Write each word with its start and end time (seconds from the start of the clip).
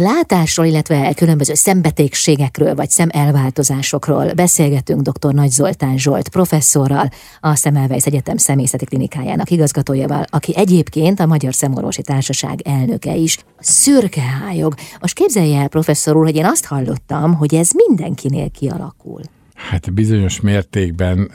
Látásról, 0.00 0.66
illetve 0.66 1.14
különböző 1.14 1.54
szembetegségekről 1.54 2.74
vagy 2.74 2.90
szemelváltozásokról 2.90 4.32
beszélgetünk 4.32 5.00
dr. 5.00 5.34
Nagy 5.34 5.50
Zoltán 5.50 5.98
Zsolt 5.98 6.28
professzorral, 6.28 7.08
a 7.40 7.54
Szemelweis 7.54 8.06
Egyetem 8.06 8.36
Szemészeti 8.36 8.84
Klinikájának 8.84 9.50
igazgatójával, 9.50 10.24
aki 10.30 10.56
egyébként 10.56 11.20
a 11.20 11.26
Magyar 11.26 11.54
Szemorvosi 11.54 12.02
Társaság 12.02 12.60
elnöke 12.64 13.14
is. 13.14 13.38
Szürkehályog. 13.58 14.74
Most 15.00 15.14
képzelje 15.14 15.60
el, 15.60 15.68
professzor 15.68 16.16
úr, 16.16 16.24
hogy 16.24 16.36
én 16.36 16.46
azt 16.46 16.64
hallottam, 16.64 17.34
hogy 17.34 17.54
ez 17.54 17.70
mindenkinél 17.86 18.50
kialakul. 18.50 19.20
Hát 19.54 19.92
bizonyos 19.92 20.40
mértékben 20.40 21.30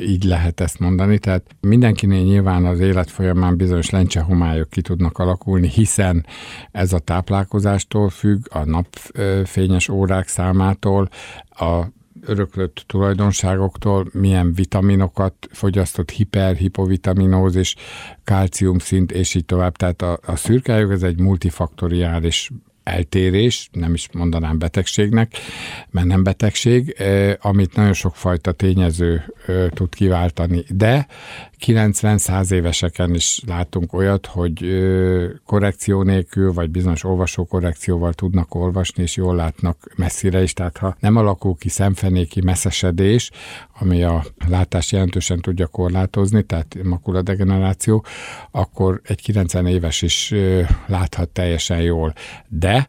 így 0.00 0.24
lehet 0.24 0.60
ezt 0.60 0.78
mondani, 0.78 1.18
tehát 1.18 1.56
mindenkinél 1.60 2.22
nyilván 2.22 2.64
az 2.64 2.80
élet 2.80 3.10
folyamán 3.10 3.56
bizonyos 3.56 3.90
lencsehomályok 3.90 4.70
ki 4.70 4.80
tudnak 4.80 5.18
alakulni, 5.18 5.68
hiszen 5.68 6.26
ez 6.72 6.92
a 6.92 6.98
táplálkozástól 6.98 8.08
függ, 8.08 8.46
a 8.50 8.64
napfényes 8.64 9.88
órák 9.88 10.28
számától, 10.28 11.08
a 11.50 11.84
öröklött 12.26 12.84
tulajdonságoktól, 12.86 14.10
milyen 14.12 14.52
vitaminokat 14.52 15.34
fogyasztott, 15.50 16.10
hiper, 16.10 16.56
hipovitaminózis, 16.56 17.74
szint, 18.78 19.12
és 19.12 19.34
így 19.34 19.44
tovább. 19.44 19.76
Tehát 19.76 20.02
a, 20.02 20.18
a 20.26 20.36
szürkályog 20.36 20.90
ez 20.90 21.02
egy 21.02 21.20
multifaktoriális 21.20 22.50
eltérés, 22.82 23.68
nem 23.72 23.94
is 23.94 24.08
mondanám 24.12 24.58
betegségnek, 24.58 25.36
mert 25.90 26.06
nem 26.06 26.22
betegség, 26.22 26.96
amit 27.40 27.76
nagyon 27.76 27.92
sokfajta 27.92 28.52
tényező 28.52 29.34
tud 29.74 29.94
kiváltani. 29.94 30.64
De 30.68 31.06
90-100 31.66 32.50
éveseken 32.50 33.14
is 33.14 33.42
látunk 33.46 33.92
olyat, 33.92 34.26
hogy 34.26 34.64
korrekció 35.46 36.02
nélkül, 36.02 36.52
vagy 36.52 36.70
bizonyos 36.70 37.04
olvasó 37.04 37.44
korrekcióval 37.44 38.12
tudnak 38.12 38.54
olvasni, 38.54 39.02
és 39.02 39.16
jól 39.16 39.36
látnak 39.36 39.92
messzire 39.96 40.42
is. 40.42 40.52
Tehát 40.52 40.78
ha 40.78 40.96
nem 41.00 41.16
alakul 41.16 41.56
ki 41.58 41.68
szemfenéki 41.68 42.40
messzesedés, 42.40 43.30
ami 43.78 44.02
a 44.02 44.24
látás 44.48 44.92
jelentősen 44.92 45.40
tudja 45.40 45.66
korlátozni, 45.66 46.42
tehát 46.42 46.76
makuladegeneráció, 46.82 48.04
akkor 48.50 49.00
egy 49.04 49.22
90 49.22 49.66
éves 49.66 50.02
is 50.02 50.34
láthat 50.86 51.28
teljesen 51.28 51.80
jól. 51.80 52.12
De 52.48 52.88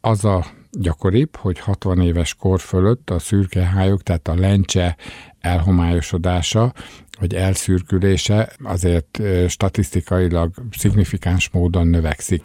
az 0.00 0.24
a 0.24 0.46
gyakoribb, 0.70 1.36
hogy 1.36 1.58
60 1.58 2.00
éves 2.00 2.34
kor 2.34 2.60
fölött 2.60 3.10
a 3.10 3.18
szürkehályok, 3.18 4.02
tehát 4.02 4.28
a 4.28 4.34
lencse 4.34 4.96
elhomályosodása, 5.40 6.72
vagy 7.20 7.34
elszürkülése 7.34 8.52
azért 8.64 9.20
statisztikailag 9.48 10.52
szignifikáns 10.70 11.50
módon 11.50 11.86
növekszik. 11.86 12.44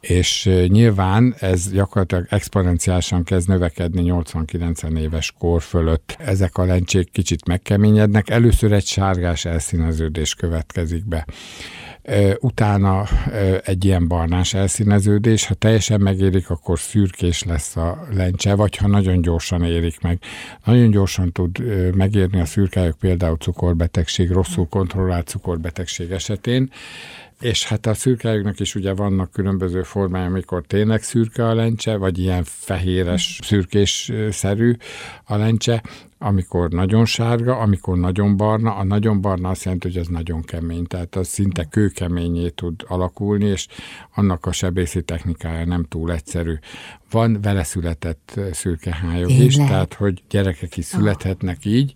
És 0.00 0.50
nyilván 0.66 1.34
ez 1.38 1.70
gyakorlatilag 1.70 2.26
exponenciálisan 2.28 3.24
kezd 3.24 3.48
növekedni 3.48 4.02
80-90 4.06 4.98
éves 4.98 5.34
kor 5.38 5.62
fölött. 5.62 6.16
Ezek 6.18 6.58
a 6.58 6.64
lencsék 6.64 7.10
kicsit 7.10 7.46
megkeményednek, 7.46 8.30
először 8.30 8.72
egy 8.72 8.86
sárgás 8.86 9.44
elszíneződés 9.44 10.34
következik 10.34 11.08
be 11.08 11.26
utána 12.40 13.04
egy 13.64 13.84
ilyen 13.84 14.08
barnás 14.08 14.54
elszíneződés, 14.54 15.46
ha 15.46 15.54
teljesen 15.54 16.00
megérik, 16.00 16.50
akkor 16.50 16.78
szürkés 16.78 17.42
lesz 17.42 17.76
a 17.76 18.06
lencse, 18.12 18.54
vagy 18.54 18.76
ha 18.76 18.88
nagyon 18.88 19.20
gyorsan 19.20 19.64
érik 19.64 20.00
meg. 20.00 20.18
Nagyon 20.64 20.90
gyorsan 20.90 21.32
tud 21.32 21.58
megérni 21.94 22.40
a 22.40 22.44
szürkályok 22.44 22.98
például 22.98 23.36
cukorbetegség, 23.36 24.30
rosszul 24.30 24.66
kontrollált 24.68 25.28
cukorbetegség 25.28 26.10
esetén, 26.10 26.70
és 27.40 27.66
hát 27.66 27.86
a 27.86 27.94
szürkályoknak 27.94 28.60
is 28.60 28.74
ugye 28.74 28.94
vannak 28.94 29.32
különböző 29.32 29.82
formája, 29.82 30.26
amikor 30.26 30.62
tényleg 30.66 31.02
szürke 31.02 31.48
a 31.48 31.54
lencse, 31.54 31.96
vagy 31.96 32.18
ilyen 32.18 32.44
fehéres, 32.44 33.38
szürkés-szerű 33.42 34.76
a 35.24 35.36
lencse, 35.36 35.82
amikor 36.18 36.70
nagyon 36.70 37.04
sárga, 37.04 37.56
amikor 37.56 37.98
nagyon 37.98 38.36
barna. 38.36 38.74
A 38.74 38.84
nagyon 38.84 39.20
barna 39.20 39.48
azt 39.48 39.64
jelenti, 39.64 39.88
hogy 39.88 39.96
az 39.96 40.06
nagyon 40.06 40.42
kemény, 40.42 40.86
tehát 40.86 41.16
az 41.16 41.28
szinte 41.28 41.64
kőkeményé 41.64 42.48
tud 42.48 42.84
alakulni, 42.86 43.44
és 43.44 43.66
annak 44.14 44.46
a 44.46 44.52
sebészi 44.52 45.02
technikája 45.02 45.64
nem 45.64 45.84
túl 45.84 46.12
egyszerű. 46.12 46.54
Van 47.10 47.40
vele 47.40 47.62
született 47.62 48.40
szürkehályok 48.52 49.30
is, 49.30 49.56
tehát 49.56 49.94
hogy 49.94 50.22
gyerekek 50.28 50.76
is 50.76 50.84
születhetnek 50.84 51.64
így. 51.64 51.94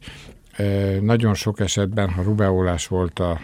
Nagyon 1.00 1.34
sok 1.34 1.60
esetben, 1.60 2.10
ha 2.10 2.22
rubeolás 2.22 2.86
volt 2.86 3.18
a 3.18 3.40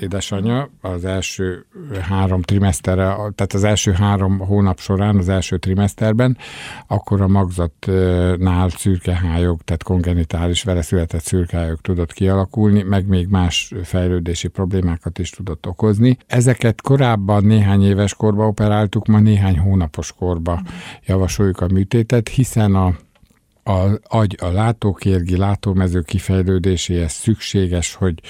édesanyja 0.00 0.70
az 0.80 1.04
első 1.04 1.66
három 2.00 2.42
trimeszterre, 2.42 3.04
tehát 3.04 3.52
az 3.52 3.64
első 3.64 3.92
három 3.92 4.38
hónap 4.38 4.78
során, 4.78 5.16
az 5.16 5.28
első 5.28 5.58
trimeszterben, 5.58 6.36
akkor 6.86 7.20
a 7.20 7.28
magzatnál 7.28 8.68
szürkehályog, 8.68 9.62
tehát 9.62 9.82
kongenitális 9.82 10.62
vele 10.62 10.82
született 10.82 11.22
szürkehályog 11.22 11.80
tudott 11.80 12.12
kialakulni, 12.12 12.82
meg 12.82 13.06
még 13.06 13.26
más 13.28 13.72
fejlődési 13.82 14.48
problémákat 14.48 15.18
is 15.18 15.30
tudott 15.30 15.66
okozni. 15.66 16.16
Ezeket 16.26 16.80
korábban 16.80 17.44
néhány 17.44 17.84
éves 17.84 18.14
korba 18.14 18.46
operáltuk, 18.46 19.06
ma 19.06 19.18
néhány 19.18 19.58
hónapos 19.58 20.12
korba 20.12 20.62
javasoljuk 21.06 21.60
a 21.60 21.66
műtétet, 21.68 22.28
hiszen 22.28 22.74
a 22.74 22.94
a 23.64 23.98
agy 24.02 24.36
a 24.40 24.46
látókérgi 24.46 25.36
látómező 25.36 26.00
kifejlődéséhez 26.00 27.12
szükséges, 27.12 27.94
hogy 27.94 28.20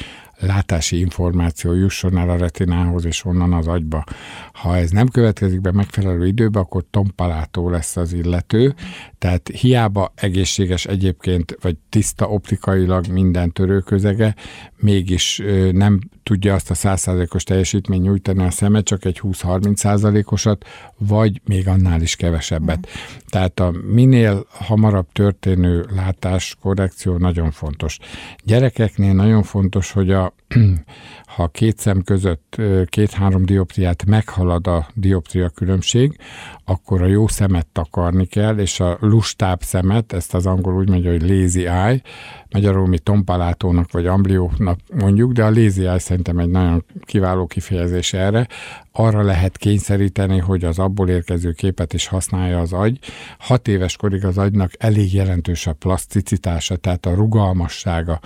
látási 0.47 0.98
információ 0.98 1.75
jusson 1.75 2.19
el 2.19 2.30
a 2.30 2.36
retinához 2.36 3.04
és 3.04 3.25
onnan 3.25 3.53
az 3.53 3.66
agyba. 3.66 4.04
Ha 4.53 4.76
ez 4.76 4.91
nem 4.91 5.08
következik 5.08 5.60
be 5.60 5.72
megfelelő 5.72 6.26
időbe, 6.26 6.58
akkor 6.58 6.84
tompalátó 6.91 7.70
lesz 7.70 7.97
az 7.97 8.12
illető, 8.12 8.75
tehát 9.22 9.50
hiába 9.60 10.12
egészséges 10.15 10.84
egyébként, 10.87 11.56
vagy 11.60 11.77
tiszta 11.88 12.28
optikailag 12.28 13.06
minden 13.06 13.53
törőközege, 13.53 14.34
mégis 14.77 15.43
nem 15.72 16.00
tudja 16.22 16.55
azt 16.55 16.71
a 16.71 16.75
100%-os 16.75 17.44
teljesítményt 17.44 18.03
nyújtani 18.03 18.44
a 18.44 18.50
szeme, 18.50 18.81
csak 18.81 19.05
egy 19.05 19.21
20-30%-osat, 19.22 20.66
vagy 20.99 21.41
még 21.44 21.69
annál 21.69 22.00
is 22.00 22.16
kevesebbet. 22.16 22.78
Mm. 22.78 23.16
Tehát 23.27 23.61
a 23.61 23.75
minél 23.93 24.47
hamarabb 24.49 25.06
történő 25.12 25.87
látás 25.94 26.56
korrekció 26.61 27.16
nagyon 27.16 27.50
fontos. 27.50 27.99
Gyerekeknél 28.44 29.12
nagyon 29.12 29.43
fontos, 29.43 29.93
hogy 29.93 30.11
a, 30.11 30.34
ha 31.37 31.49
két 31.49 31.78
szem 31.78 32.03
között 32.03 32.61
két-három 32.87 33.44
dioptriát 33.44 34.05
meghalad 34.06 34.66
a 34.66 34.87
dioptria 34.94 35.49
különbség, 35.49 36.19
akkor 36.65 37.03
a 37.03 37.06
jó 37.06 37.28
szemet 37.28 37.66
takarni 37.66 38.27
kell, 38.27 38.59
és 38.59 38.81
a 38.81 38.97
lustább 39.12 39.62
szemet, 39.62 40.12
ezt 40.12 40.34
az 40.34 40.47
angol 40.47 40.75
úgy 40.75 40.89
mondja, 40.89 41.11
hogy 41.11 41.31
lazy 41.31 41.67
eye, 41.67 42.03
magyarul 42.50 42.87
mi 42.87 42.99
tompalátónak 42.99 43.93
vagy 43.93 44.06
ambliónak 44.06 44.78
mondjuk, 44.95 45.33
de 45.33 45.45
a 45.45 45.50
lazy 45.50 45.87
eye 45.87 45.99
szerintem 45.99 46.39
egy 46.39 46.49
nagyon 46.49 46.84
kiváló 47.05 47.47
kifejezés 47.47 48.12
erre, 48.12 48.47
arra 48.93 49.23
lehet 49.23 49.56
kényszeríteni, 49.56 50.39
hogy 50.39 50.65
az 50.65 50.78
abból 50.78 51.09
érkező 51.09 51.53
képet 51.53 51.93
is 51.93 52.06
használja 52.06 52.59
az 52.59 52.73
agy. 52.73 52.99
Hat 53.39 53.69
éves 53.69 53.97
korig 53.97 54.25
az 54.25 54.39
agynak 54.39 54.73
elég 54.78 55.15
jelentős 55.15 55.67
a 55.67 55.73
plaszticitása, 55.73 56.77
tehát 56.77 57.06
a 57.06 57.15
rugalmassága, 57.15 58.21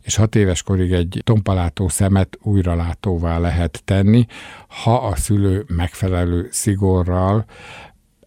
és 0.00 0.16
hat 0.16 0.34
éves 0.34 0.62
korig 0.62 0.92
egy 0.92 1.20
tompalátó 1.24 1.88
szemet 1.88 2.38
újralátóvá 2.42 3.38
lehet 3.38 3.82
tenni, 3.84 4.26
ha 4.82 4.94
a 4.94 5.16
szülő 5.16 5.64
megfelelő 5.68 6.48
szigorral 6.50 7.44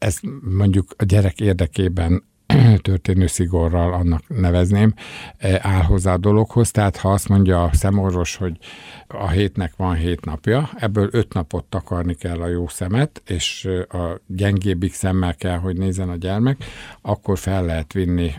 ez 0.03 0.17
mondjuk 0.41 0.93
a 0.97 1.03
gyerek 1.03 1.39
érdekében 1.39 2.23
történő 2.81 3.27
szigorral 3.27 3.93
annak 3.93 4.23
nevezném, 4.27 4.93
e, 5.37 5.59
áll 5.61 5.81
hozzá 5.81 6.13
a 6.13 6.17
dologhoz. 6.17 6.71
Tehát 6.71 6.97
ha 6.97 7.11
azt 7.11 7.29
mondja 7.29 7.63
a 7.63 7.73
szemorvos, 7.73 8.35
hogy 8.35 8.57
a 9.13 9.29
hétnek 9.29 9.73
van 9.75 9.95
hét 9.95 10.25
napja, 10.25 10.69
ebből 10.75 11.09
öt 11.11 11.33
napot 11.33 11.65
takarni 11.65 12.15
kell 12.15 12.41
a 12.41 12.47
jó 12.47 12.67
szemet, 12.67 13.21
és 13.25 13.69
a 13.89 14.21
gyengébbik 14.27 14.93
szemmel 14.93 15.35
kell, 15.35 15.57
hogy 15.57 15.77
nézzen 15.77 16.09
a 16.09 16.15
gyermek, 16.15 16.63
akkor 17.01 17.37
fel 17.37 17.65
lehet 17.65 17.93
vinni 17.93 18.33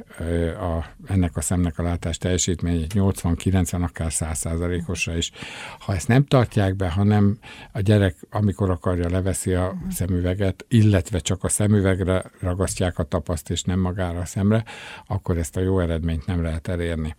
a, 0.61 0.85
ennek 1.06 1.37
a 1.37 1.41
szemnek 1.41 1.79
a 1.79 1.82
látás 1.82 2.19
teljesítményét 2.19 2.93
80-90, 2.94 3.82
akár 3.82 4.12
100 4.12 4.47
osra 4.87 5.17
is. 5.17 5.31
Ha 5.79 5.94
ezt 5.94 6.09
nem 6.09 6.25
tartják 6.25 6.77
be, 6.77 6.91
hanem 6.91 7.38
a 7.73 7.81
gyerek, 7.81 8.17
amikor 8.31 8.70
akarja, 8.70 9.11
leveszi 9.11 9.53
a 9.53 9.75
szemüveget, 9.91 10.65
illetve 10.69 11.19
csak 11.19 11.44
a 11.44 11.49
szemüvegre 11.49 12.25
ragasztják 12.41 12.99
a 12.99 13.03
tapaszt, 13.03 13.50
és 13.50 13.62
nem 13.62 13.81
magára 13.81 14.19
a 14.19 14.25
szemre, 14.25 14.65
akkor 15.06 15.38
ezt 15.38 15.56
a 15.56 15.61
jó 15.61 15.81
eredményt 15.81 16.27
nem 16.27 16.43
lehet 16.43 16.69
elérni. 16.69 17.15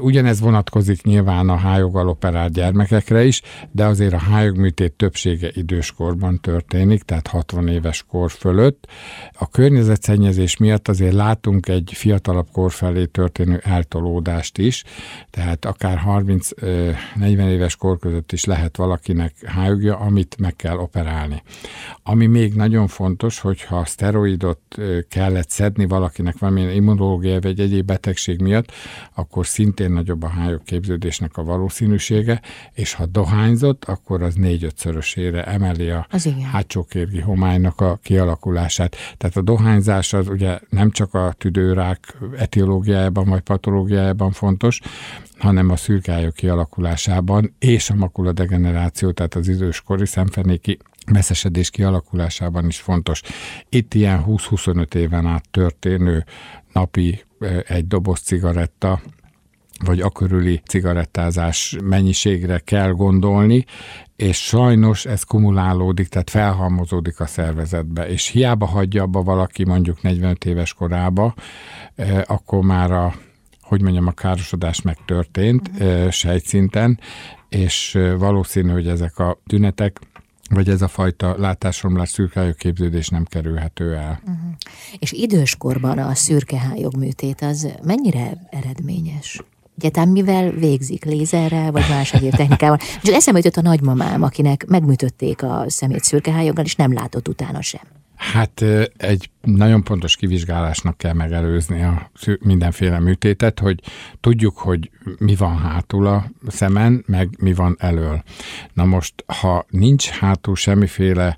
Ugyanez 0.00 0.40
vonatkozik 0.40 1.02
nyilván 1.02 1.48
a 1.48 1.56
hájoggal 1.56 2.08
operált 2.08 2.52
gyermekekre 2.72 3.24
is, 3.24 3.42
de 3.70 3.84
azért 3.84 4.12
a 4.12 4.18
hájogműtét 4.18 4.92
többsége 4.92 5.50
időskorban 5.52 6.40
történik, 6.40 7.02
tehát 7.02 7.26
60 7.26 7.68
éves 7.68 8.04
kor 8.08 8.30
fölött. 8.30 8.86
A 9.32 9.48
környezetszennyezés 9.48 10.56
miatt 10.56 10.88
azért 10.88 11.12
látunk 11.12 11.68
egy 11.68 11.90
fiatalabb 11.94 12.46
kor 12.52 12.72
felé 12.72 13.04
történő 13.04 13.60
eltolódást 13.64 14.58
is, 14.58 14.84
tehát 15.30 15.64
akár 15.64 16.02
30-40 16.06 16.54
éves 17.48 17.76
kor 17.76 17.98
között 17.98 18.32
is 18.32 18.44
lehet 18.44 18.76
valakinek 18.76 19.34
hájogja, 19.46 19.96
amit 19.96 20.36
meg 20.38 20.56
kell 20.56 20.76
operálni. 20.76 21.42
Ami 22.02 22.26
még 22.26 22.54
nagyon 22.54 22.86
fontos, 22.86 23.40
hogyha 23.40 23.84
szteroidot 23.84 24.60
kellett 25.08 25.50
szedni 25.50 25.86
valakinek 25.86 26.38
valamilyen 26.38 26.70
immunológiai 26.70 27.40
vagy 27.40 27.60
egyéb 27.60 27.86
betegség 27.86 28.40
miatt, 28.40 28.72
akkor 29.14 29.46
szintén 29.46 29.92
nagyobb 29.92 30.22
a 30.22 30.28
hályog 30.28 30.62
képződésnek 30.62 31.36
a 31.36 31.44
valószínűsége, 31.44 32.40
és 32.72 32.92
ha 32.92 33.06
dohányzott, 33.06 33.84
akkor 33.84 34.22
az 34.22 34.34
négy-ötszörösére 34.34 35.44
emeli 35.44 35.90
a 35.90 36.06
hátsókérgi 36.52 37.20
homálynak 37.20 37.80
a 37.80 37.98
kialakulását. 38.02 38.96
Tehát 39.16 39.36
a 39.36 39.42
dohányzás 39.42 40.12
az 40.12 40.28
ugye 40.28 40.58
nem 40.68 40.90
csak 40.90 41.14
a 41.14 41.34
tüdőrák 41.38 42.16
etiológiájában 42.36 43.28
vagy 43.28 43.40
patológiájában 43.40 44.32
fontos, 44.32 44.80
hanem 45.38 45.70
a 45.70 45.76
szürkályok 45.76 46.34
kialakulásában 46.34 47.54
és 47.58 47.90
a 47.90 47.94
makuladegeneráció, 47.94 49.10
tehát 49.10 49.34
az 49.34 49.48
időskori 49.48 50.06
szemfenéki 50.06 50.78
messzesedés 51.12 51.70
kialakulásában 51.70 52.66
is 52.66 52.80
fontos. 52.80 53.22
Itt 53.68 53.94
ilyen 53.94 54.24
20-25 54.26 54.94
éven 54.94 55.26
át 55.26 55.48
történő 55.50 56.24
napi 56.72 57.24
egy 57.66 57.86
doboz 57.86 58.20
cigaretta 58.20 59.00
vagy 59.84 60.00
a 60.00 60.10
körüli 60.10 60.62
cigarettázás 60.66 61.76
mennyiségre 61.84 62.58
kell 62.58 62.90
gondolni, 62.90 63.64
és 64.16 64.44
sajnos 64.44 65.06
ez 65.06 65.22
kumulálódik, 65.22 66.08
tehát 66.08 66.30
felhalmozódik 66.30 67.20
a 67.20 67.26
szervezetbe, 67.26 68.08
és 68.08 68.26
hiába 68.26 68.66
hagyja 68.66 69.02
abba 69.02 69.22
valaki 69.22 69.64
mondjuk 69.64 70.02
45 70.02 70.44
éves 70.44 70.72
korába, 70.72 71.34
akkor 72.26 72.62
már 72.62 72.92
a 72.92 73.14
hogy 73.60 73.82
mondjam, 73.82 74.06
a 74.06 74.12
károsodás 74.12 74.82
megtörtént 74.82 75.68
uh-huh. 75.68 76.10
sejtszinten, 76.10 77.00
és 77.48 77.98
valószínű, 78.18 78.70
hogy 78.70 78.88
ezek 78.88 79.18
a 79.18 79.38
tünetek 79.46 80.00
vagy 80.50 80.68
ez 80.68 80.82
a 80.82 80.88
fajta 80.88 81.38
látásromlás, 81.38 82.08
szürkehályog 82.08 82.54
képződés 82.54 83.08
nem 83.08 83.24
kerülhető 83.24 83.94
el. 83.96 84.20
Uh-huh. 84.20 84.52
És 84.98 85.12
időskorban 85.12 85.98
a 85.98 86.14
szürkehályog 86.14 86.96
műtét 86.96 87.40
az 87.40 87.68
mennyire 87.82 88.48
eredményes? 88.50 89.42
Egyetem 89.78 90.08
mivel 90.08 90.50
végzik? 90.50 91.04
Lézerrel, 91.04 91.72
vagy 91.72 91.84
más 91.88 92.12
egyéb 92.12 92.34
technikával? 92.34 92.78
És 93.02 93.08
eszembe 93.08 93.40
jutott 93.44 93.64
a 93.64 93.68
nagymamám, 93.68 94.22
akinek 94.22 94.66
megműtötték 94.66 95.42
a 95.42 95.64
szemét 95.66 96.04
szürkehályoggal, 96.04 96.64
és 96.64 96.76
nem 96.76 96.92
látott 96.92 97.28
utána 97.28 97.62
sem. 97.62 97.80
Hát 98.16 98.64
egy 98.96 99.30
nagyon 99.40 99.82
pontos 99.84 100.16
kivizsgálásnak 100.16 100.96
kell 100.96 101.12
megelőzni 101.12 101.82
a 101.82 102.10
mindenféle 102.40 102.98
műtétet, 102.98 103.58
hogy 103.58 103.80
tudjuk, 104.20 104.58
hogy 104.58 104.90
mi 105.18 105.34
van 105.34 105.58
hátul 105.58 106.06
a 106.06 106.24
szemen, 106.46 107.04
meg 107.06 107.28
mi 107.38 107.54
van 107.54 107.76
elől. 107.78 108.22
Na 108.72 108.84
most, 108.84 109.14
ha 109.26 109.66
nincs 109.70 110.08
hátul 110.08 110.56
semmiféle 110.56 111.36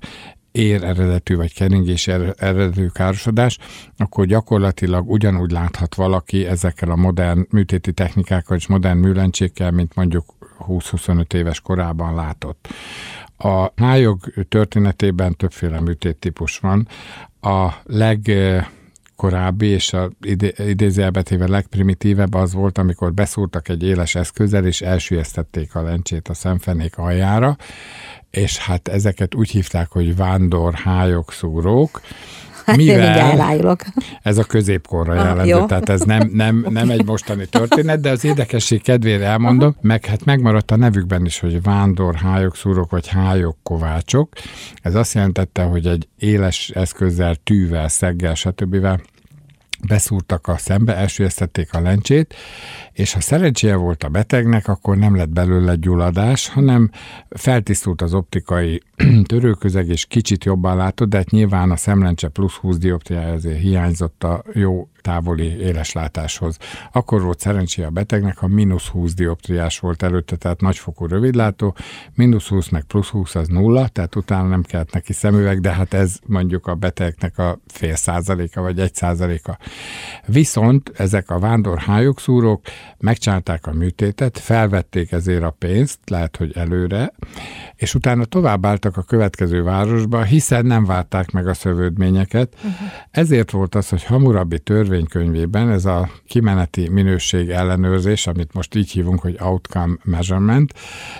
ér 0.55 0.83
eredetű 0.83 1.35
vagy 1.35 1.53
keringés 1.53 2.07
eredetű 2.07 2.87
károsodás, 2.87 3.57
akkor 3.97 4.25
gyakorlatilag 4.25 5.09
ugyanúgy 5.09 5.51
láthat 5.51 5.95
valaki 5.95 6.45
ezekkel 6.45 6.91
a 6.91 6.95
modern 6.95 7.47
műtéti 7.49 7.93
technikákkal 7.93 8.57
és 8.57 8.67
modern 8.67 8.97
műlencsékkel, 8.97 9.71
mint 9.71 9.95
mondjuk 9.95 10.33
20-25 10.67 11.33
éves 11.33 11.59
korában 11.59 12.15
látott. 12.15 12.67
A 13.37 13.71
hájog 13.75 14.19
történetében 14.49 15.35
többféle 15.35 15.79
műtéttípus 15.79 16.57
van. 16.57 16.87
A 17.41 17.69
leg 17.83 18.31
korábbi 19.15 19.67
és 19.67 19.93
a 19.93 20.09
idézőjelbetéve 20.57 21.47
legprimitívebb 21.47 22.33
az 22.33 22.53
volt, 22.53 22.77
amikor 22.77 23.13
beszúrtak 23.13 23.69
egy 23.69 23.83
éles 23.83 24.15
eszközzel, 24.15 24.65
és 24.65 24.81
elsüllyesztették 24.81 25.75
a 25.75 25.81
lencsét 25.81 26.27
a 26.27 26.33
szemfenék 26.33 26.97
aljára, 26.97 27.57
és 28.29 28.57
hát 28.57 28.87
ezeket 28.87 29.35
úgy 29.35 29.49
hívták, 29.49 29.91
hogy 29.91 30.15
vándor 30.15 30.73
hájog 30.73 31.31
szúrók, 31.31 32.01
mivel 32.75 33.63
ez 34.21 34.37
a 34.37 34.43
középkorra 34.43 35.13
ah, 35.13 35.25
jellemző, 35.25 35.65
tehát 35.65 35.89
ez 35.89 36.01
nem, 36.01 36.29
nem, 36.33 36.65
nem 36.69 36.89
egy 36.89 37.05
mostani 37.05 37.45
történet, 37.45 37.99
de 37.99 38.09
az 38.09 38.23
érdekesség 38.23 38.81
kedvére 38.81 39.25
elmondom, 39.25 39.75
meg 39.81 40.05
hát 40.05 40.25
megmaradt 40.25 40.71
a 40.71 40.75
nevükben 40.75 41.25
is, 41.25 41.39
hogy 41.39 41.61
vándor 41.61 42.15
hályogszúrok 42.15 42.91
vagy 42.91 43.07
hályogkovácsok. 43.07 44.33
Ez 44.81 44.95
azt 44.95 45.13
jelentette, 45.13 45.63
hogy 45.63 45.87
egy 45.87 46.07
éles 46.17 46.69
eszközzel, 46.69 47.35
tűvel, 47.35 47.87
szeggel, 47.87 48.35
stb 48.35 48.75
beszúrtak 49.87 50.47
a 50.47 50.57
szembe, 50.57 50.95
elsüllyesztették 50.95 51.73
a 51.73 51.81
lencsét, 51.81 52.35
és 52.91 53.13
ha 53.13 53.21
szerencséje 53.21 53.75
volt 53.75 54.03
a 54.03 54.09
betegnek, 54.09 54.67
akkor 54.67 54.97
nem 54.97 55.15
lett 55.15 55.29
belőle 55.29 55.75
gyulladás, 55.75 56.49
hanem 56.49 56.89
feltisztult 57.29 58.01
az 58.01 58.13
optikai 58.13 58.81
törőközeg, 59.27 59.87
és 59.87 60.05
kicsit 60.05 60.43
jobban 60.43 60.77
látott, 60.77 61.09
de 61.09 61.17
hát 61.17 61.29
nyilván 61.29 61.71
a 61.71 61.75
szemlencse 61.75 62.27
plusz 62.27 62.55
20 62.55 62.77
dioptriája 62.77 63.33
azért 63.33 63.59
hiányzott 63.59 64.23
a 64.23 64.43
jó 64.53 64.87
távoli 65.05 65.59
éleslátáshoz. 65.59 66.57
Akkor 66.91 67.21
volt 67.21 67.39
szerencsé 67.39 67.83
a 67.83 67.89
betegnek, 67.89 68.37
ha 68.37 68.47
mínusz 68.47 68.87
20 68.87 69.13
dioptriás 69.13 69.79
volt 69.79 70.03
előtte, 70.03 70.35
tehát 70.35 70.61
nagyfokú 70.61 71.07
rövidlátó, 71.07 71.75
mínusz 72.13 72.47
20 72.47 72.69
meg 72.69 72.83
plusz 72.83 73.09
20 73.09 73.35
az 73.35 73.47
nulla, 73.47 73.87
tehát 73.87 74.15
utána 74.15 74.47
nem 74.47 74.61
kellett 74.61 74.91
neki 74.91 75.13
szemüveg, 75.13 75.61
de 75.61 75.71
hát 75.71 75.93
ez 75.93 76.19
mondjuk 76.25 76.67
a 76.67 76.75
betegnek 76.75 77.37
a 77.37 77.59
fél 77.67 77.95
százaléka 77.95 78.61
vagy 78.61 78.79
egy 78.79 78.95
százaléka. 78.95 79.57
Viszont 80.25 80.91
ezek 80.95 81.29
a 81.29 81.39
vándor 81.39 81.79
hályogszúrók 81.79 82.61
megcsálták 82.97 83.67
a 83.67 83.73
műtétet, 83.73 84.39
felvették 84.39 85.11
ezért 85.11 85.43
a 85.43 85.55
pénzt, 85.59 85.99
lehet, 86.05 86.37
hogy 86.37 86.57
előre, 86.57 87.13
és 87.75 87.95
utána 87.95 88.25
továbbáltak 88.25 88.97
a 88.97 89.01
következő 89.01 89.63
városba, 89.63 90.23
hiszen 90.23 90.65
nem 90.65 90.85
várták 90.85 91.31
meg 91.31 91.47
a 91.47 91.53
szövődményeket. 91.53 92.53
Uh-huh. 92.55 92.71
Ezért 93.11 93.51
volt 93.51 93.75
az, 93.75 93.89
hogy 93.89 94.03
Hamurabi 94.03 94.59
törvénykönyvében 94.59 95.69
ez 95.69 95.85
a 95.85 96.09
kimeneti 96.27 96.89
minőség 96.89 97.49
ellenőrzés, 97.49 98.27
amit 98.27 98.53
most 98.53 98.75
így 98.75 98.91
hívunk, 98.91 99.19
hogy 99.19 99.37
outcome 99.39 99.95
measurement, 100.03 100.73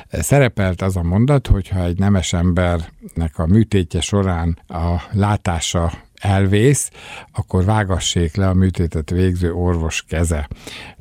szerepelt 0.09 0.81
az 0.81 0.95
a 0.95 1.03
mondat, 1.03 1.47
hogyha 1.47 1.83
egy 1.83 1.99
nemes 1.99 2.33
embernek 2.33 3.31
a 3.33 3.45
műtétje 3.45 4.01
során 4.01 4.59
a 4.67 5.01
látása 5.11 5.91
elvész, 6.25 6.91
akkor 7.31 7.65
vágassék 7.65 8.35
le 8.35 8.47
a 8.47 8.53
műtétet 8.53 9.09
végző 9.09 9.53
orvos 9.53 10.03
keze. 10.07 10.47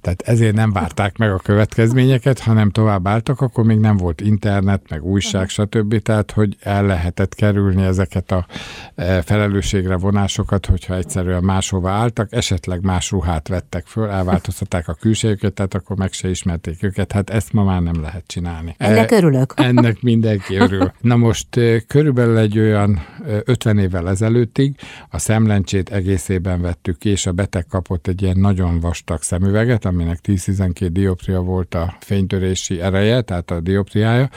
Tehát 0.05 0.23
ezért 0.23 0.55
nem 0.55 0.73
várták 0.73 1.17
meg 1.17 1.31
a 1.31 1.39
következményeket, 1.39 2.39
hanem 2.39 2.71
tovább 2.71 3.07
álltak, 3.07 3.41
akkor 3.41 3.65
még 3.65 3.79
nem 3.79 3.97
volt 3.97 4.21
internet, 4.21 4.83
meg 4.89 5.05
újság, 5.05 5.49
stb. 5.49 6.03
Tehát, 6.03 6.31
hogy 6.31 6.57
el 6.61 6.87
lehetett 6.87 7.35
kerülni 7.35 7.83
ezeket 7.83 8.33
a 8.33 8.47
e, 8.95 9.23
felelősségre 9.23 9.97
vonásokat, 9.97 10.67
hogyha 10.67 10.97
egyszerűen 10.97 11.43
máshova 11.43 11.91
álltak, 11.91 12.33
esetleg 12.33 12.83
más 12.83 13.11
ruhát 13.11 13.49
vettek 13.49 13.87
föl, 13.87 14.09
elváltoztatták 14.09 14.89
a 14.89 14.95
külsejüket, 14.95 15.53
tehát 15.53 15.75
akkor 15.75 15.97
meg 15.97 16.13
se 16.13 16.29
ismerték 16.29 16.83
őket. 16.83 17.13
Hát 17.13 17.31
ezt 17.31 17.53
ma 17.53 17.65
már 17.65 17.83
nem 17.83 18.01
lehet 18.01 18.25
csinálni. 18.27 18.75
Ennek 18.79 19.13
e, 19.13 19.17
örülök. 19.17 19.53
Ennek 19.71 20.03
mindenki 20.03 20.57
örül. 20.57 20.93
Na 21.01 21.17
most 21.17 21.57
e, 21.57 21.81
körülbelül 21.81 22.39
egy 22.39 22.59
olyan 22.59 23.07
50 23.45 23.79
évvel 23.79 24.09
ezelőttig 24.09 24.77
a 25.09 25.19
szemlencsét 25.19 25.91
egészében 25.91 26.61
vettük 26.61 27.05
és 27.05 27.27
a 27.27 27.33
beteg 27.33 27.67
kapott 27.67 28.07
egy 28.07 28.23
ilyen 28.23 28.39
nagyon 28.39 28.81
vastag 28.81 29.23
szemüveget, 29.23 29.85
aminek 29.95 30.19
10-12 30.23 30.89
dioptria 30.93 31.41
volt 31.41 31.75
a 31.75 31.97
fénytörési 32.01 32.81
ereje, 32.81 33.21
tehát 33.21 33.51
a 33.51 33.61
dioptriája, 33.61 34.31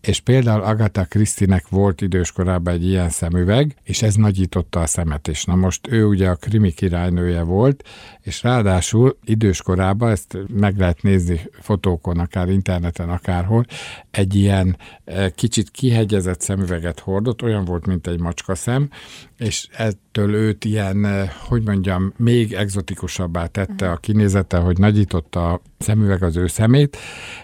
és 0.00 0.20
például 0.20 0.62
Agatha 0.62 1.04
Krisztinek 1.04 1.68
volt 1.68 2.00
időskorában 2.00 2.74
egy 2.74 2.86
ilyen 2.86 3.08
szemüveg, 3.08 3.76
és 3.82 4.02
ez 4.02 4.14
nagyította 4.14 4.80
a 4.80 4.86
szemet 4.86 5.28
is. 5.28 5.44
Na 5.44 5.54
most 5.54 5.86
ő 5.90 6.04
ugye 6.04 6.28
a 6.28 6.34
krimi 6.34 6.72
királynője 6.72 7.42
volt, 7.42 7.84
és 8.20 8.42
ráadásul 8.42 9.18
időskorában, 9.24 10.10
ezt 10.10 10.38
meg 10.48 10.78
lehet 10.78 11.02
nézni 11.02 11.40
fotókon, 11.60 12.18
akár 12.18 12.48
interneten, 12.48 13.08
akárhol, 13.08 13.64
egy 14.10 14.34
ilyen 14.34 14.76
eh, 15.04 15.30
kicsit 15.34 15.70
kihegyezett 15.70 16.40
szemüveget 16.40 17.00
hordott, 17.00 17.42
olyan 17.42 17.64
volt, 17.64 17.86
mint 17.86 18.06
egy 18.06 18.20
macska 18.20 18.54
szem, 18.54 18.90
és 19.38 19.68
ettől 19.72 20.34
őt 20.34 20.64
ilyen, 20.64 21.04
eh, 21.04 21.30
hogy 21.48 21.62
mondjam, 21.62 22.12
még 22.16 22.52
egzotikusabbá 22.52 23.46
tette 23.46 23.90
a 23.90 23.96
kinézete, 23.96 24.58
hogy 24.58 24.78
nagyította 24.78 25.60
szemüveg 25.82 26.22
az 26.22 26.36
ő 26.36 26.46
szemét, 26.46 26.96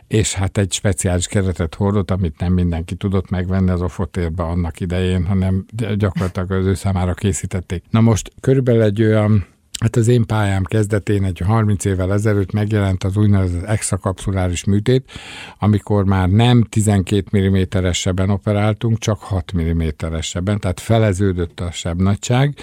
és 0.09 0.35
hát 0.35 0.59
egy 0.59 0.73
speciális 0.73 1.27
keretet 1.27 1.75
hordott, 1.75 2.11
amit 2.11 2.41
nem 2.41 2.53
mindenki 2.53 2.95
tudott 2.95 3.31
megvenni 3.31 3.71
az 3.71 3.83
ofotérbe 3.83 4.43
annak 4.43 4.81
idején, 4.81 5.27
hanem 5.27 5.65
gyakorlatilag 5.97 6.51
az 6.51 6.67
ő 6.67 6.75
számára 6.75 7.15
készítették. 7.15 7.85
Na 7.91 8.01
most 8.01 8.33
körülbelül 8.41 8.83
egy 8.83 9.03
olyan 9.03 9.47
Hát 9.81 9.97
az 9.97 10.09
én 10.09 10.27
pályám 10.27 10.63
kezdetén 10.65 11.25
egy 11.25 11.39
30 11.39 11.85
évvel 11.85 12.13
ezelőtt 12.13 12.53
megjelent 12.53 13.05
az 13.05 13.17
úgynevezett 13.17 13.63
extrakapszuláris 13.63 14.65
műtét, 14.65 15.11
amikor 15.59 16.05
már 16.05 16.29
nem 16.29 16.63
12 16.63 17.49
mm-es 17.49 17.99
seben 17.99 18.31
operáltunk, 18.31 18.99
csak 18.99 19.19
6 19.19 19.53
mm-es 19.57 20.27
seben, 20.27 20.61
tehát 20.61 20.81
feleződött 20.81 21.61
a 21.61 21.71
sebnagyság, 21.71 22.55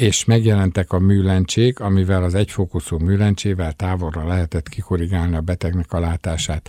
és 0.00 0.24
megjelentek 0.24 0.92
a 0.92 0.98
műlencsék, 0.98 1.80
amivel 1.80 2.22
az 2.22 2.34
egyfókuszú 2.34 2.98
műlencsével 2.98 3.72
távolra 3.72 4.26
lehetett 4.26 4.68
kikorrigálni 4.68 5.36
a 5.36 5.40
betegnek 5.40 5.92
a 5.92 6.00
látását 6.00 6.68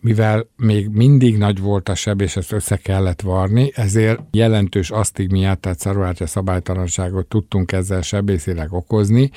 mivel 0.00 0.48
még 0.56 0.88
mindig 0.88 1.36
nagy 1.36 1.58
volt 1.58 1.88
a 1.88 1.94
seb, 1.94 2.20
és 2.20 2.36
ezt 2.36 2.52
össze 2.52 2.76
kellett 2.76 3.20
varni, 3.20 3.72
ezért 3.74 4.20
jelentős 4.30 4.90
asztigmiát, 4.90 5.58
tehát 5.58 5.78
szarulátja 5.78 6.26
szabálytalanságot 6.26 7.26
tudtunk 7.26 7.72
ezzel 7.72 8.02
sebészileg 8.02 8.72
okozni, 8.72 9.30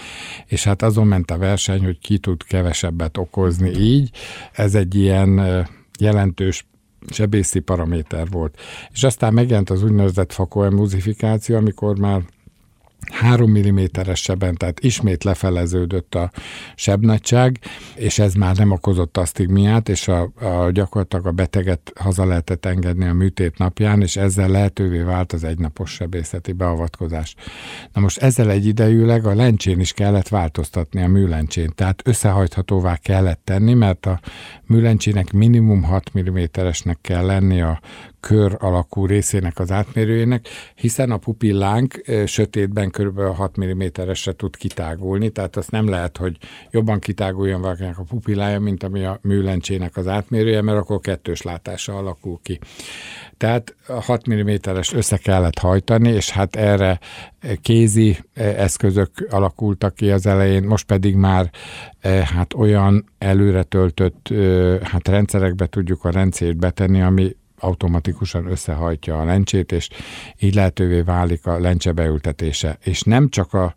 és 0.45 0.63
hát 0.63 0.81
azon 0.81 1.07
ment 1.07 1.31
a 1.31 1.37
verseny, 1.37 1.83
hogy 1.83 1.99
ki 1.99 2.17
tud 2.17 2.43
kevesebbet 2.43 3.17
okozni 3.17 3.69
így. 3.69 4.09
Ez 4.51 4.75
egy 4.75 4.95
ilyen 4.95 5.41
jelentős 5.99 6.65
sebészi 7.09 7.59
paraméter 7.59 8.27
volt. 8.29 8.59
És 8.93 9.03
aztán 9.03 9.33
megjelent 9.33 9.69
az 9.69 9.83
úgynevezett 9.83 10.33
fakoemuzifikáció, 10.33 11.55
amikor 11.55 11.99
már 11.99 12.21
3 13.11 13.57
mm-es 13.57 14.21
seben, 14.21 14.55
tehát 14.55 14.79
ismét 14.79 15.23
lefeleződött 15.23 16.15
a 16.15 16.31
sebnagyság, 16.75 17.59
és 17.95 18.19
ez 18.19 18.33
már 18.33 18.55
nem 18.55 18.71
okozott 18.71 19.17
asztigmiát, 19.17 19.89
és 19.89 20.07
a, 20.07 20.21
a, 20.21 20.71
gyakorlatilag 20.71 21.25
a 21.25 21.31
beteget 21.31 21.93
haza 21.95 22.25
lehetett 22.25 22.65
engedni 22.65 23.07
a 23.07 23.13
műtét 23.13 23.57
napján, 23.57 24.01
és 24.01 24.15
ezzel 24.15 24.49
lehetővé 24.49 25.01
vált 25.01 25.33
az 25.33 25.43
egynapos 25.43 25.91
sebészeti 25.91 26.51
beavatkozás. 26.51 27.35
Na 27.93 28.01
most 28.01 28.17
ezzel 28.17 28.49
egyidejűleg 28.49 29.25
a 29.25 29.35
lencsén 29.35 29.79
is 29.79 29.93
kellett 29.93 30.27
változtatni 30.27 31.01
a 31.03 31.07
műlencsén, 31.07 31.71
tehát 31.75 32.01
összehajthatóvá 32.05 32.95
kellett 32.95 33.41
tenni, 33.43 33.73
mert 33.73 34.05
a 34.05 34.19
műlencsének 34.65 35.31
minimum 35.31 35.83
6 35.83 36.11
mm-esnek 36.19 36.97
kell 37.01 37.25
lenni 37.25 37.61
a 37.61 37.79
kör 38.27 38.57
alakú 38.59 39.05
részének 39.05 39.59
az 39.59 39.71
átmérőjének, 39.71 40.47
hiszen 40.75 41.11
a 41.11 41.17
pupillánk 41.17 42.01
sötétben 42.25 42.89
kb. 42.89 43.19
6 43.19 43.57
mm-esre 43.59 44.31
tud 44.31 44.55
kitágulni, 44.55 45.29
tehát 45.29 45.55
azt 45.55 45.71
nem 45.71 45.89
lehet, 45.89 46.17
hogy 46.17 46.37
jobban 46.71 46.99
kitáguljon 46.99 47.61
valakinek 47.61 47.99
a 47.99 48.03
pupillája, 48.03 48.59
mint 48.59 48.83
ami 48.83 49.03
a 49.03 49.19
műlencsének 49.21 49.97
az 49.97 50.07
átmérője, 50.07 50.61
mert 50.61 50.77
akkor 50.77 50.99
kettős 50.99 51.41
látása 51.41 51.97
alakul 51.97 52.39
ki. 52.43 52.59
Tehát 53.37 53.75
6 53.87 54.29
mm-es 54.29 54.93
össze 54.93 55.17
kellett 55.17 55.57
hajtani, 55.57 56.09
és 56.09 56.29
hát 56.29 56.55
erre 56.55 56.99
kézi 57.61 58.17
eszközök 58.33 59.27
alakultak 59.29 59.95
ki 59.95 60.11
az 60.11 60.25
elején, 60.25 60.63
most 60.63 60.85
pedig 60.85 61.15
már 61.15 61.49
hát 62.33 62.53
olyan 62.53 63.05
előre 63.17 63.63
töltött 63.63 64.33
hát 64.81 65.07
rendszerekbe 65.07 65.65
tudjuk 65.65 66.03
a 66.05 66.11
rendszert 66.11 66.57
betenni, 66.57 67.01
ami 67.01 67.35
automatikusan 67.63 68.45
összehajtja 68.45 69.19
a 69.19 69.25
lencsét, 69.25 69.71
és 69.71 69.89
így 70.39 70.55
lehetővé 70.55 71.01
válik 71.01 71.45
a 71.45 71.59
lencse 71.59 71.91
beültetése. 71.91 72.77
És 72.83 73.01
nem 73.01 73.29
csak 73.29 73.53
a, 73.53 73.73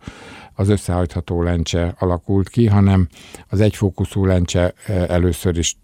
az 0.54 0.68
összehajtható 0.68 1.42
lencse 1.42 1.94
alakult 1.98 2.48
ki, 2.48 2.66
hanem 2.66 3.08
az 3.48 3.60
egyfókuszú 3.60 4.24
lencse 4.24 4.74
először 4.86 5.58
is 5.58 5.76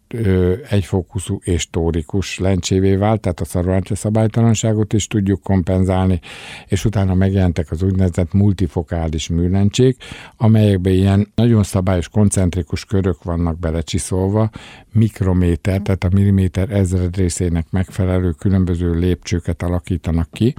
egyfókuszú 0.69 1.39
és 1.45 1.71
tórikus 1.71 2.39
lencsévé 2.39 2.95
vált, 2.95 3.21
tehát 3.21 3.41
a 3.41 3.45
szarváncsa 3.45 3.95
szabálytalanságot 3.95 4.93
is 4.93 5.07
tudjuk 5.07 5.43
kompenzálni, 5.43 6.21
és 6.67 6.85
utána 6.85 7.15
megjelentek 7.15 7.71
az 7.71 7.83
úgynevezett 7.83 8.33
multifokális 8.33 9.29
műlencsék, 9.29 9.97
amelyekbe 10.37 10.91
ilyen 10.91 11.33
nagyon 11.35 11.63
szabályos 11.63 12.09
koncentrikus 12.09 12.85
körök 12.85 13.23
vannak 13.23 13.59
belecsiszolva, 13.59 14.51
mikrométer, 14.93 15.81
tehát 15.81 16.05
a 16.05 16.09
milliméter 16.13 16.71
ezred 16.71 17.17
részének 17.17 17.67
megfelelő 17.71 18.31
különböző 18.31 18.95
lépcsőket 18.95 19.63
alakítanak 19.63 20.31
ki, 20.31 20.55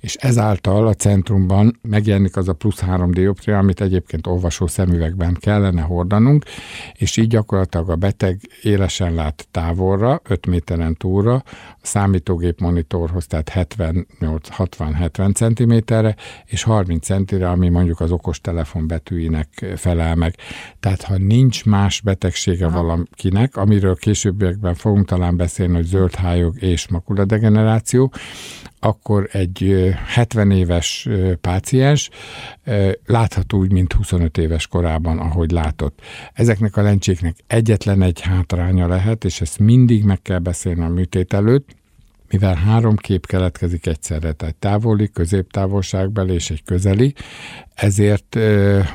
és 0.00 0.14
ezáltal 0.14 0.86
a 0.86 0.94
centrumban 0.94 1.78
megjelenik 1.82 2.36
az 2.36 2.48
a 2.48 2.52
plusz 2.52 2.80
3 2.80 3.10
dioptria, 3.10 3.58
amit 3.58 3.80
egyébként 3.80 4.26
olvasó 4.26 4.66
szemüvegben 4.66 5.36
kellene 5.40 5.80
hordanunk, 5.80 6.44
és 6.92 7.16
így 7.16 7.28
gyakorlatilag 7.28 7.90
a 7.90 7.96
beteg 7.96 8.40
élet 8.62 8.83
szélesen 8.88 9.14
lát 9.14 9.46
távolra, 9.50 10.20
5 10.28 10.46
méteren 10.46 10.96
túlra, 10.96 11.34
a 11.34 11.42
számítógép 11.82 12.60
monitorhoz, 12.60 13.26
tehát 13.26 13.50
78-60-70 13.54 15.34
cm-re, 15.34 16.16
és 16.44 16.62
30 16.62 17.04
centire, 17.04 17.50
ami 17.50 17.68
mondjuk 17.68 18.00
az 18.00 18.10
okostelefon 18.10 18.86
betűinek 18.86 19.72
felel 19.76 20.14
meg. 20.14 20.34
Tehát 20.80 21.02
ha 21.02 21.16
nincs 21.16 21.64
más 21.64 22.00
betegsége 22.00 22.66
Aha. 22.66 22.82
valakinek, 22.82 23.56
amiről 23.56 23.96
későbbiekben 23.96 24.74
fogunk 24.74 25.06
talán 25.06 25.36
beszélni, 25.36 25.74
hogy 25.74 25.84
zöldhályog 25.84 26.62
és 26.62 26.88
makuladegeneráció, 26.88 28.12
akkor 28.84 29.28
egy 29.32 29.88
70 30.06 30.50
éves 30.50 31.08
páciens 31.40 32.10
látható 33.06 33.58
úgy, 33.58 33.72
mint 33.72 33.92
25 33.92 34.38
éves 34.38 34.66
korában, 34.66 35.18
ahogy 35.18 35.50
látott. 35.50 36.00
Ezeknek 36.32 36.76
a 36.76 36.82
lencséknek 36.82 37.36
egyetlen 37.46 38.02
egy 38.02 38.20
hátránya 38.20 38.86
lehet, 38.86 39.24
és 39.24 39.40
ezt 39.40 39.58
mindig 39.58 40.04
meg 40.04 40.22
kell 40.22 40.38
beszélni 40.38 40.82
a 40.82 40.88
műtét 40.88 41.32
előtt, 41.32 41.76
mivel 42.30 42.54
három 42.54 42.96
kép 42.96 43.26
keletkezik 43.26 43.86
egyszerre, 43.86 44.32
tehát 44.32 44.54
távoli, 44.54 45.10
középtávolságbeli 45.10 46.34
és 46.34 46.50
egy 46.50 46.62
közeli, 46.64 47.14
ezért 47.74 48.34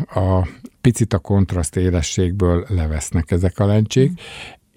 a 0.08 0.48
picit 0.82 1.14
a 1.14 1.20
kontraszt 1.20 1.76
élességből 1.76 2.66
levesznek 2.68 3.32
ezek 3.32 3.60
a 3.60 3.66
lencsék, 3.66 4.12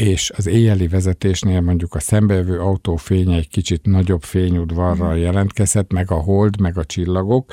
és 0.02 0.30
az 0.36 0.46
éjjeli 0.46 0.88
vezetésnél 0.88 1.60
mondjuk 1.60 1.94
a 1.94 2.00
szembejövő 2.00 2.60
autófény 2.60 3.32
egy 3.32 3.48
kicsit 3.48 3.86
nagyobb 3.86 4.22
fényudvarral 4.22 5.12
mhm. 5.12 5.22
jelentkezhet, 5.22 5.92
meg 5.92 6.10
a 6.10 6.14
hold, 6.14 6.60
meg 6.60 6.78
a 6.78 6.84
csillagok, 6.84 7.52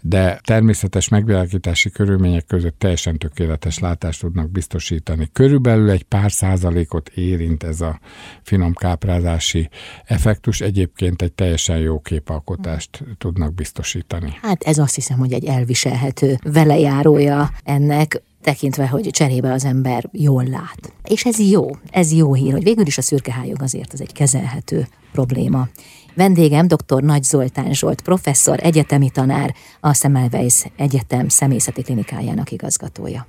de 0.00 0.40
természetes 0.44 1.08
megvilágítási 1.08 1.90
körülmények 1.90 2.46
között 2.46 2.78
teljesen 2.78 3.18
tökéletes 3.18 3.78
látást 3.78 4.20
tudnak 4.20 4.50
biztosítani. 4.50 5.28
Körülbelül 5.32 5.90
egy 5.90 6.02
pár 6.02 6.32
százalékot 6.32 7.08
érint 7.08 7.62
ez 7.62 7.80
a 7.80 8.00
finom 8.42 8.74
káprázási 8.74 9.68
effektus, 10.04 10.60
egyébként 10.60 11.22
egy 11.22 11.32
teljesen 11.32 11.78
jó 11.78 12.00
képalkotást 12.00 13.04
tudnak 13.18 13.54
biztosítani. 13.54 14.32
Hát 14.42 14.62
ez 14.62 14.78
azt 14.78 14.94
hiszem, 14.94 15.18
hogy 15.18 15.32
egy 15.32 15.44
elviselhető 15.44 16.38
velejárója 16.42 17.50
ennek 17.64 18.22
tekintve, 18.48 18.88
hogy 18.88 19.10
cserébe 19.10 19.52
az 19.52 19.64
ember 19.64 20.08
jól 20.12 20.44
lát. 20.44 20.92
És 21.04 21.24
ez 21.24 21.38
jó, 21.38 21.70
ez 21.90 22.12
jó 22.12 22.34
hír, 22.34 22.52
hogy 22.52 22.62
végül 22.62 22.86
is 22.86 22.98
a 22.98 23.02
szürkehályog 23.02 23.62
azért 23.62 23.92
ez 23.92 24.00
egy 24.00 24.12
kezelhető 24.12 24.88
probléma. 25.12 25.68
Vendégem 26.14 26.66
dr. 26.66 27.02
Nagy 27.02 27.22
Zoltán 27.22 27.72
Zsolt, 27.72 28.00
professzor, 28.00 28.58
egyetemi 28.62 29.10
tanár, 29.10 29.54
a 29.80 29.94
Semmelweis 29.94 30.64
Egyetem 30.76 31.28
személyzeti 31.28 31.82
klinikájának 31.82 32.50
igazgatója. 32.50 33.26